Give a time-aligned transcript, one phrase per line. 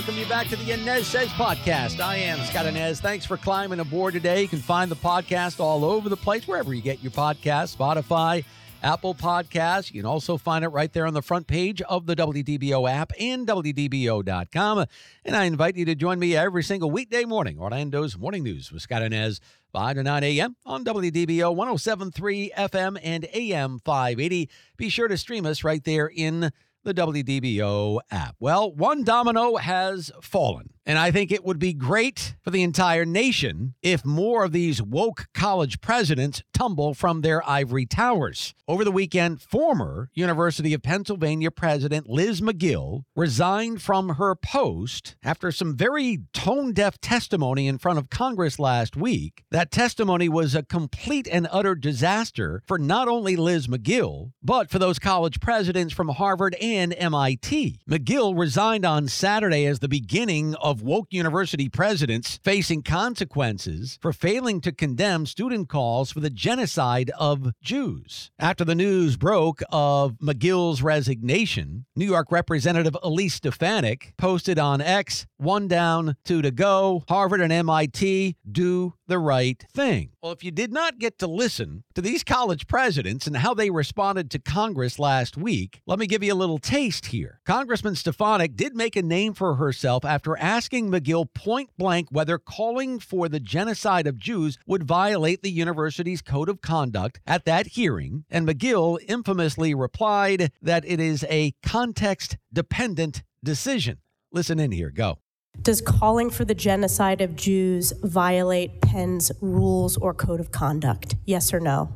[0.00, 2.00] Welcome you back to the Anez Says podcast.
[2.00, 3.00] I am Scott Anez.
[3.00, 4.40] Thanks for climbing aboard today.
[4.40, 8.42] You can find the podcast all over the place, wherever you get your podcast, Spotify,
[8.82, 9.92] Apple Podcasts.
[9.92, 13.12] You can also find it right there on the front page of the WDBO app
[13.20, 14.86] and WDBO.com.
[15.26, 18.80] And I invite you to join me every single weekday morning, Orlando's Morning News with
[18.80, 19.38] Scott Inez,
[19.70, 20.56] 5 to 9 a.m.
[20.64, 24.48] on WDBO 1073 FM and AM 580.
[24.78, 28.36] Be sure to stream us right there in the WDBO app.
[28.40, 33.04] Well, one domino has fallen, and I think it would be great for the entire
[33.04, 38.54] nation if more of these woke college presidents tumble from their ivory towers.
[38.66, 45.52] Over the weekend, former University of Pennsylvania President Liz Magill resigned from her post after
[45.52, 49.44] some very tone deaf testimony in front of Congress last week.
[49.50, 54.78] That testimony was a complete and utter disaster for not only Liz Magill, but for
[54.78, 57.80] those college presidents from Harvard and MIT.
[57.88, 64.60] Magill resigned on Saturday as the beginning of woke university presidents facing consequences for failing
[64.60, 68.30] to condemn student calls for the genocide of Jews.
[68.38, 75.26] After the news broke of Magill's resignation, New York Representative Elise Stefanik posted on X,
[75.36, 77.04] one down, two to go.
[77.08, 80.10] Harvard and MIT do the right thing.
[80.22, 83.70] Well, if you did not get to listen to these college presidents and how they
[83.70, 87.40] responded to Congress last week, let me give you a little taste here.
[87.44, 92.98] Congressman Stefanik did make a name for herself after asking Magill point blank whether calling
[92.98, 98.24] for the genocide of Jews would violate the university's code of conduct at that hearing,
[98.30, 103.98] and Magill infamously replied that it is a context dependent decision.
[104.32, 105.18] Listen in here, go.
[105.62, 111.16] Does calling for the genocide of Jews violate Penn's rules or code of conduct?
[111.24, 111.92] Yes or no?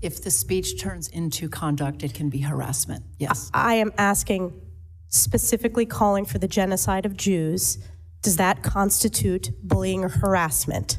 [0.00, 3.04] If the speech turns into conduct, it can be harassment.
[3.18, 3.50] Yes.
[3.52, 4.60] I am asking
[5.08, 7.78] specifically calling for the genocide of Jews.
[8.22, 10.98] Does that constitute bullying or harassment?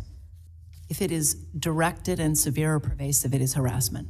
[0.90, 4.08] If it is directed and severe or pervasive, it is harassment.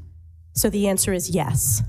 [0.53, 1.83] So the answer is yes.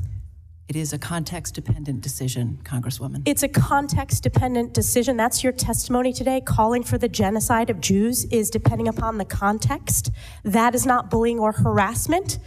[0.68, 3.22] It is a context dependent decision, Congresswoman.
[3.26, 5.16] It's a context dependent decision.
[5.16, 6.40] That's your testimony today.
[6.40, 10.10] Calling for the genocide of Jews is depending upon the context.
[10.44, 12.38] That is not bullying or harassment.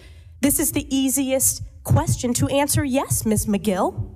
[0.44, 3.46] This is the easiest question to answer yes, Ms.
[3.46, 4.10] Magill.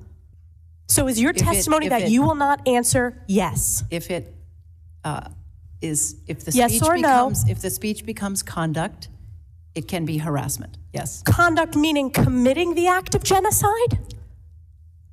[0.89, 3.83] So is your If it- testimony if that it- you will not answer yes?
[3.89, 4.35] If it
[5.05, 5.29] uh,
[5.81, 7.29] is, if the Yes speech or no?
[7.29, 9.07] becomes, if the speech becomes conduct,
[9.73, 10.77] it can be harassment.
[10.93, 11.23] Yes.
[11.23, 13.97] Conduct meaning committing the act of genocide?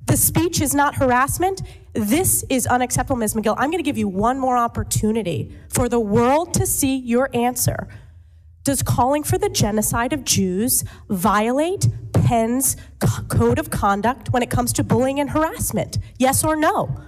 [0.07, 1.61] The speech is not harassment.
[1.93, 3.35] This is unacceptable, Ms.
[3.35, 3.55] Magill.
[3.57, 7.87] I'm going to give you one more opportunity for the world to see your answer.
[8.65, 14.49] Does calling for the genocide of Jews violate Penn's co- code of conduct when it
[14.49, 15.99] comes to bullying and harassment?
[16.17, 16.99] Yes or no?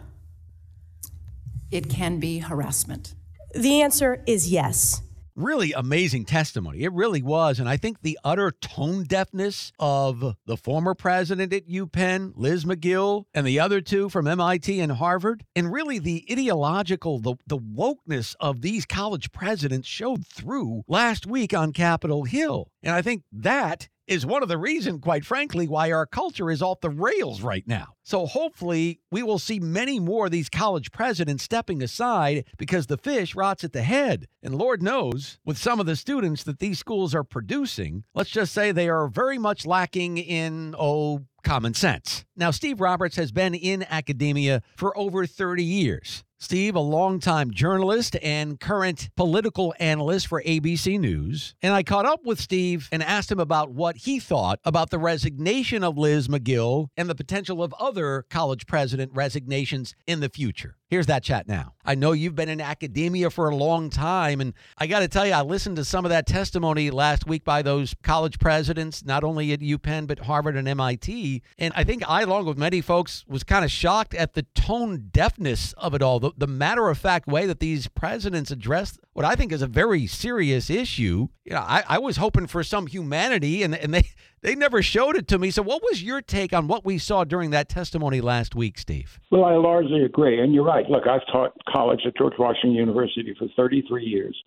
[1.71, 3.15] It can be harassment.
[3.55, 5.01] The answer is yes.
[5.37, 6.81] Really amazing testimony.
[6.81, 7.59] It really was.
[7.59, 13.25] And I think the utter tone deafness of the former president at UPenn, Liz Magill,
[13.35, 18.35] and the other two from MIT and Harvard, and really the ideological, the, the wokeness
[18.39, 22.71] of these college presidents showed through last week on Capitol Hill.
[22.81, 26.61] And I think that is one of the reasons, quite frankly, why our culture is
[26.61, 27.87] off the rails right now.
[28.03, 32.97] So hopefully, we will see many more of these college presidents stepping aside because the
[32.97, 34.27] fish rots at the head.
[34.41, 38.53] And Lord knows, with some of the students that these schools are producing, let's just
[38.53, 42.25] say they are very much lacking in, oh, common sense.
[42.35, 46.23] Now, Steve Roberts has been in academia for over 30 years.
[46.39, 51.55] Steve, a longtime journalist and current political analyst for ABC News.
[51.63, 54.99] And I caught up with Steve and asked him about what he thought about the
[54.99, 60.75] resignation of Liz Magill and the potential of other college president resignations in the future.
[60.89, 61.73] Here's that chat now.
[61.83, 65.27] I know you've been in academia for a long time, and I got to tell
[65.27, 69.25] you, I listened to some of that testimony last week by those college presidents, not
[69.25, 71.43] only at UPenn, but Harvard and MIT.
[71.57, 75.09] And I think I, along with many folks, was kind of shocked at the tone
[75.11, 79.25] deafness of it all, the, the matter of fact way that these presidents addressed what
[79.25, 81.27] I think is a very serious issue.
[81.43, 84.09] You know, I, I was hoping for some humanity, and, and they,
[84.41, 85.51] they never showed it to me.
[85.51, 89.19] So, what was your take on what we saw during that testimony last week, Steve?
[89.31, 90.41] Well, I largely agree.
[90.41, 90.89] And you're right.
[90.89, 94.37] Look, I've taught college at George Washington University for 33 years.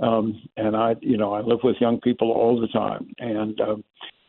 [0.00, 3.84] Um, and I, you know, I live with young people all the time, and um,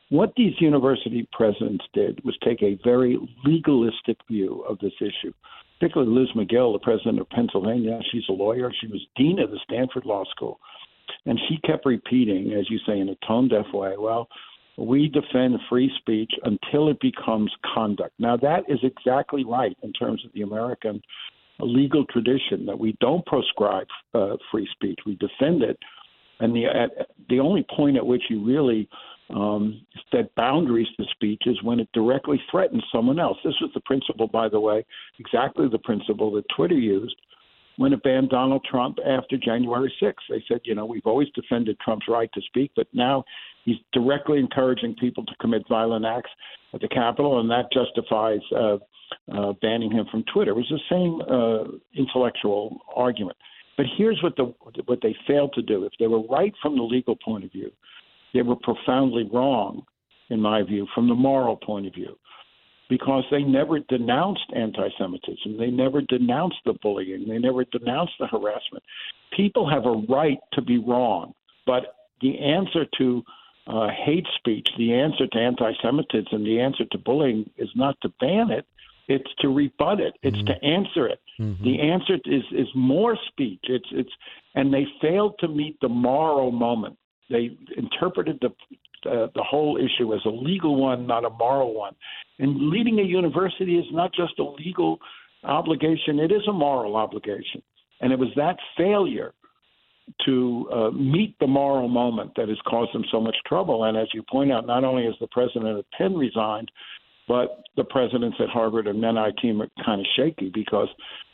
[0.10, 5.34] what these university presidents did was take a very legalistic view of this issue.
[5.80, 8.72] Particularly Liz Magill, the president of Pennsylvania, she's a lawyer.
[8.80, 10.60] She was dean of the Stanford Law School,
[11.26, 14.30] and she kept repeating, as you say, in a tone deaf way, "Well,
[14.78, 20.24] we defend free speech until it becomes conduct." Now that is exactly right in terms
[20.26, 21.02] of the American
[21.60, 25.00] legal tradition that we don't proscribe uh, free speech.
[25.06, 25.78] We defend it,
[26.40, 28.88] and the at, the only point at which you really
[29.30, 29.82] um,
[30.12, 33.38] set boundaries to speech is when it directly threatens someone else.
[33.44, 34.86] This was the principle, by the way,
[35.20, 37.16] exactly the principle that Twitter used
[37.78, 40.14] when it banned Donald Trump after January 6th.
[40.30, 43.24] They said, you know, we've always defended Trump's right to speak, but now
[43.68, 46.32] he's directly encouraging people to commit violent acts
[46.74, 48.78] at the Capitol, and that justifies uh,
[49.32, 50.52] uh, banning him from Twitter.
[50.52, 53.38] It was the same uh, intellectual argument.
[53.76, 54.54] But here's what the
[54.86, 55.84] what they failed to do.
[55.84, 57.72] If they were right from the legal point of view,
[58.34, 59.84] they were profoundly wrong,
[60.30, 62.18] in my view, from the moral point of view,
[62.90, 65.58] because they never denounced anti-Semitism.
[65.60, 67.28] They never denounced the bullying.
[67.28, 68.84] They never denounced the harassment.
[69.36, 71.34] People have a right to be wrong,
[71.66, 71.84] but
[72.22, 73.24] the answer to
[73.68, 78.50] uh, hate speech, the answer to anti-Semitism, the answer to bullying is not to ban
[78.50, 78.66] it.
[79.08, 80.16] It's to rebut it.
[80.22, 80.48] It's mm-hmm.
[80.48, 81.22] to answer it.
[81.40, 81.64] Mm-hmm.
[81.64, 83.62] The answer is is more speech.
[83.64, 84.12] It's it's
[84.56, 86.98] and they failed to meet the moral moment.
[87.30, 88.50] They interpreted the
[89.10, 91.96] uh, the whole issue as a legal one, not a moral one.
[92.40, 95.00] And leading a university is not just a legal
[95.46, 97.62] obligation; it is a moral obligation.
[98.02, 99.34] And it was that failure
[100.26, 103.86] to uh, meet the moral moment that has caused them so much trouble.
[103.86, 106.72] And as you point out, not only has the president of Penn resigned,
[107.28, 110.88] but the presidents at Harvard and MIT are kind of shaky because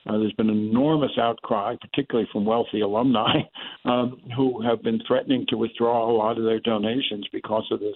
[0.08, 3.42] uh, there's been an enormous outcry, particularly from wealthy alumni,
[3.86, 7.96] um, who have been threatening to withdraw a lot of their donations because of this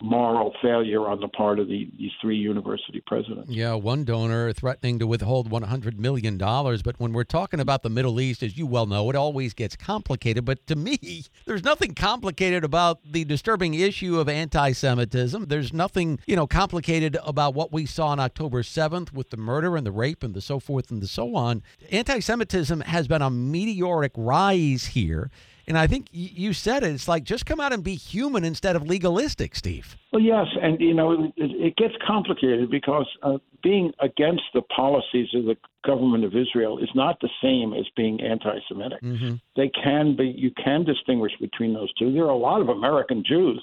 [0.00, 3.50] moral failure on the part of the, these three university presidents.
[3.50, 6.36] Yeah, one donor threatening to withhold $100 million.
[6.36, 9.76] But when we're talking about the Middle East, as you well know, it always gets
[9.76, 10.44] complicated.
[10.44, 15.46] But to me, there's nothing complicated about the disturbing issue of anti Semitism.
[15.46, 19.76] There's nothing, you know, complicated about what we saw on October 7th with the murder
[19.76, 21.62] and the rape and the so forth and the so on.
[21.90, 25.30] Anti Semitism has been a meteoric rise here.
[25.68, 26.90] And I think you said it.
[26.92, 29.96] It's like just come out and be human instead of legalistic, Steve.
[30.12, 35.28] Well, yes, and you know it, it gets complicated because uh, being against the policies
[35.34, 39.02] of the government of Israel is not the same as being anti-Semitic.
[39.02, 39.34] Mm-hmm.
[39.56, 40.32] They can be.
[40.36, 42.12] You can distinguish between those two.
[42.12, 43.60] There are a lot of American Jews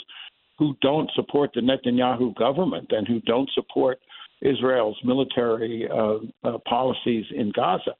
[0.59, 3.99] who don't support the Netanyahu government and who don't support
[4.41, 7.95] Israel's military uh, uh, policies in Gaza.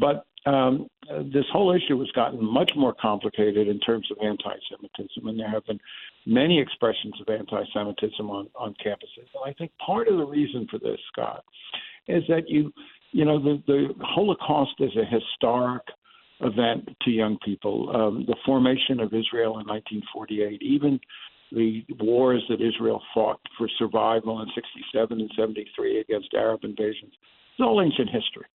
[0.00, 0.88] But um,
[1.32, 5.64] this whole issue has gotten much more complicated in terms of anti-Semitism, and there have
[5.66, 5.78] been
[6.26, 9.28] many expressions of anti-Semitism on, on campuses.
[9.34, 11.44] And I think part of the reason for this, Scott,
[12.08, 12.72] is that you,
[13.12, 15.82] you know, the, the Holocaust is a historic
[16.40, 17.94] event to young people.
[17.94, 20.98] Um, the formation of Israel in 1948, even
[21.52, 27.60] the wars that Israel fought for survival in 67 and 73 against Arab invasions, it's
[27.60, 28.46] all ancient history.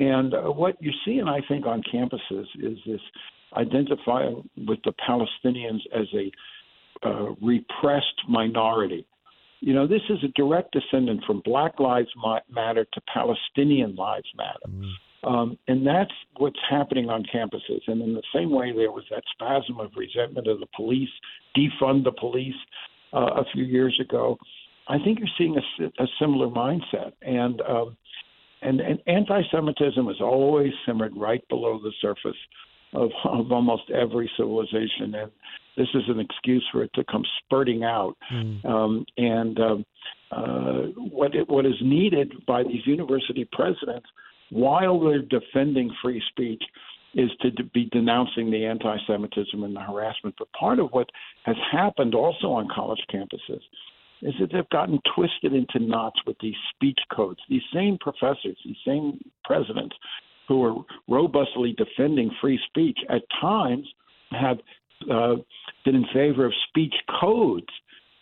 [0.00, 3.00] And uh, what you see, and I think on campuses, is this
[3.56, 6.32] identifying with the Palestinians as a
[7.06, 9.06] uh, repressed minority.
[9.60, 12.08] You know, this is a direct descendant from Black Lives
[12.50, 14.58] Matter to Palestinian Lives Matter.
[14.68, 14.92] Mm.
[15.22, 17.80] Um, and that's what's happening on campuses.
[17.86, 21.10] And in the same way, there was that spasm of resentment of the police,
[21.54, 22.54] defund the police
[23.12, 24.38] uh, a few years ago.
[24.88, 27.12] I think you're seeing a, a similar mindset.
[27.20, 27.96] And um,
[28.62, 32.36] and, and anti-Semitism has always simmered right below the surface
[32.92, 35.30] of, of almost every civilization, and
[35.76, 38.16] this is an excuse for it to come spurting out.
[38.32, 38.64] Mm.
[38.64, 39.86] Um, and um,
[40.32, 44.06] uh, what it, what is needed by these university presidents,
[44.50, 46.62] while they're defending free speech,
[47.14, 50.34] is to be denouncing the anti-Semitism and the harassment.
[50.38, 51.08] But part of what
[51.44, 53.62] has happened also on college campuses
[54.22, 57.40] is that they've gotten twisted into knots with these speech codes.
[57.48, 59.96] These same professors, these same presidents
[60.48, 63.86] who are robustly defending free speech at times
[64.32, 64.58] have
[65.10, 65.36] uh,
[65.84, 67.68] been in favor of speech codes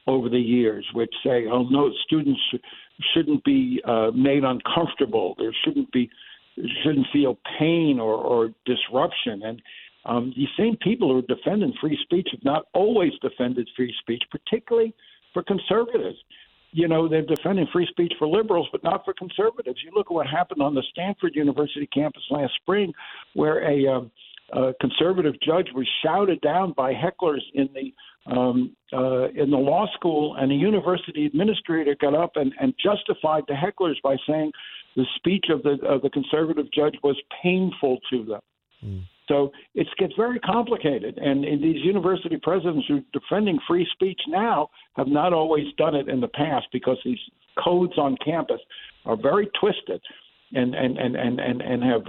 [0.06, 2.40] over the years, which say, oh, no, students
[3.12, 5.34] shouldn't be uh, made uncomfortable.
[5.38, 6.10] There shouldn't be
[6.82, 9.42] shouldn't feel pain or, or disruption.
[9.44, 9.62] And
[10.04, 14.24] um, these same people who are defending free speech have not always defended free speech,
[14.30, 14.92] particularly
[15.32, 16.16] for conservatives.
[16.72, 19.80] You know, they're defending free speech for liberals, but not for conservatives.
[19.82, 22.92] You look at what happened on the Stanford University campus last spring,
[23.32, 24.10] where a um,
[24.52, 27.92] uh, conservative judge was shouted down by hecklers in the
[28.30, 33.44] um, uh, in the law school, and a university administrator got up and, and justified
[33.48, 34.52] the hecklers by saying
[34.96, 38.40] the speech of the of the conservative judge was painful to them.
[38.84, 39.02] Mm.
[39.28, 44.20] So it gets very complicated, and, and these university presidents who are defending free speech
[44.26, 47.18] now have not always done it in the past because these
[47.62, 48.60] codes on campus
[49.04, 50.00] are very twisted
[50.54, 52.02] and and and and and, and have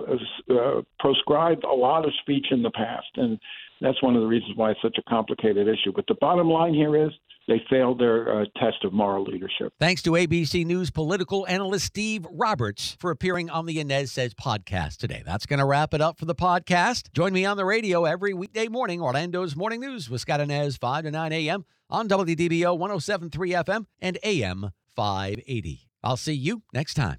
[0.49, 3.37] uh, proscribed a lot of speech in the past, and
[3.81, 5.91] that's one of the reasons why it's such a complicated issue.
[5.93, 7.11] But the bottom line here is
[7.49, 9.73] they failed their uh, test of moral leadership.
[9.79, 14.97] Thanks to ABC News political analyst Steve Roberts for appearing on the Anez Says podcast
[14.97, 15.23] today.
[15.25, 17.11] That's going to wrap it up for the podcast.
[17.11, 21.05] Join me on the radio every weekday morning, Orlando's Morning News with Scott Anez, 5
[21.05, 21.65] to 9 a.m.
[21.89, 25.89] on WDBO 1073 FM and AM 580.
[26.03, 27.17] I'll see you next time.